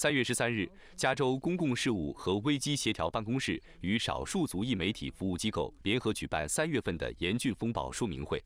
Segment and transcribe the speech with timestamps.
[0.00, 8.42] 三月十三日，加州公共事务和危机协调办公室与少数族裔媒体服务机构联合举办三月份的严峻风暴说明会。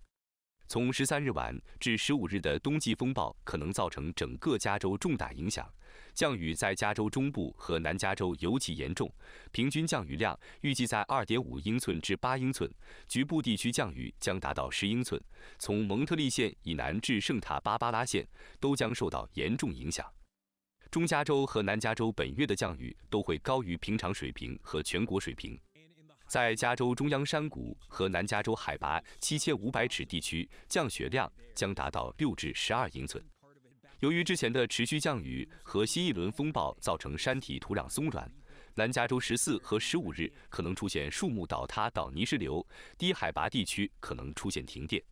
[0.67, 5.73] 从十三日晚至十五日的冬季风暴可能造成整个加州重大影响，
[6.13, 9.09] 降雨在加州中部和南加州尤其严重，
[9.53, 12.69] 平均降雨量预计在二点五英寸至八英寸，
[13.07, 15.23] 局部地区降雨将达到十英寸。
[15.61, 18.27] 从蒙特利县以南至圣塔芭芭拉县
[18.59, 20.05] 都将受到严重影响。
[20.95, 25.59] 中加州和南加州本月的降雨都会高于平常水平和全国水平。
[26.29, 33.21] 在加州中央山谷和南加州海拔七千五百尺地区，降雪量将达到六至十二英寸。
[33.99, 38.31] 由于之前的持续降雨和新一轮风暴造成山体土壤松软，
[38.77, 42.65] 南加州十四和十五日可能出现树木倒塌到泥石流，
[42.97, 45.03] 低海拔地区可能出现停电。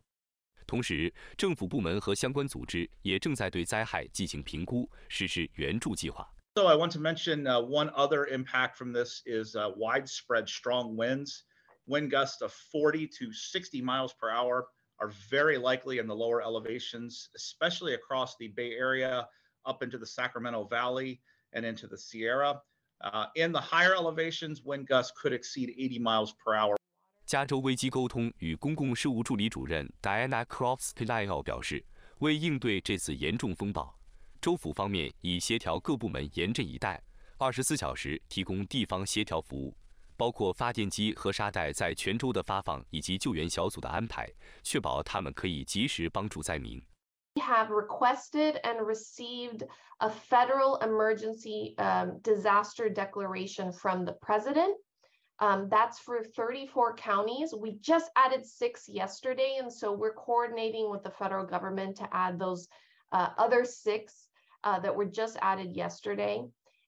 [0.66, 6.30] 同时，政府部门和相关组织也正在对灾害进行评估，实施援助计划。
[6.54, 11.44] So I want to mention uh, one other impact from this is uh, widespread strong winds.
[11.86, 14.66] Wind gusts of 40 to 60 miles per hour
[14.98, 19.26] are very likely in the lower elevations, especially across the Bay Area,
[19.64, 21.22] up into the Sacramento Valley
[21.54, 22.60] and into the Sierra.
[23.00, 26.76] Uh, in the higher elevations, wind gusts could exceed 80 miles per hour.
[27.25, 31.83] 加州危机沟通与公共事务助理主任 Diana Crofts Pelayo 表示，
[32.19, 33.97] 为应对这次严重风暴，
[34.41, 37.01] 州府方面已协调各部门严阵以待，
[37.37, 39.73] 二十四小时提供地方协调服务，
[40.17, 44.29] 包括发电机和沙袋在全州的发放以及救援小组的安排，
[44.61, 46.81] 确保他们可以及时帮助灾民。
[47.35, 49.65] We have requested and received
[49.97, 54.75] a federal emergency um, disaster declaration from the president.
[55.43, 57.53] Um, that's for 34 counties.
[57.53, 62.39] We just added six yesterday, and so we're coordinating with the federal government to add
[62.39, 62.69] those
[63.11, 64.29] uh, other six
[64.63, 66.45] uh, that were just added yesterday.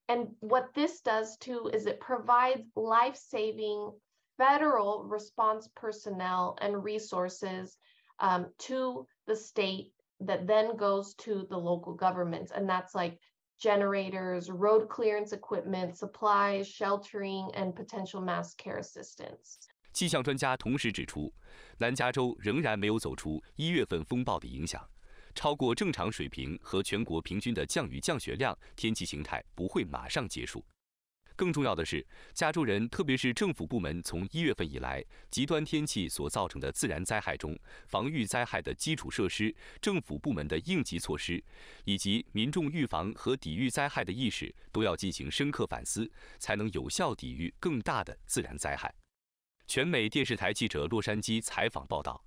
[0.07, 3.91] And what this does too is it provides life saving
[4.37, 7.75] federal response personnel and resources
[8.21, 9.91] um, to the state
[10.21, 12.53] that then goes to the local governments.
[12.55, 13.19] And that's like
[13.59, 19.57] generators, road clearance equipment, supplies, sheltering, and potential mass care assistance.
[19.93, 21.33] 气象专家同时指出，
[21.77, 24.85] 南加州仍然没有走出一月份风暴的影响，
[25.33, 30.63] 超过正常水平和全国平均的降雨降雪量天气形态不会马上结束。
[31.35, 37.57] 更重要的是，加州人，特别是政府部门，从一月份以来极端天气所造成的自然灾害中，
[37.87, 41.43] 防御灾害的基础设施、政府部门的应急措施，
[41.83, 46.09] 以及民众预防和抵御灾害的意识，都要进行深刻反思，
[46.39, 48.93] 才能有效抵御更大的自然灾害。
[49.67, 52.23] 全美电视台记者洛杉矶采访报道。